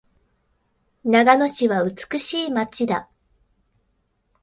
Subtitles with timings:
[1.05, 3.07] 長野市は美しい街だ。